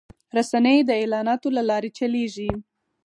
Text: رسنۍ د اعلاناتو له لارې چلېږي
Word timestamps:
رسنۍ 0.37 0.77
د 0.85 0.89
اعلاناتو 1.01 1.47
له 1.57 1.61
لارې 1.69 1.89
چلېږي 1.97 2.49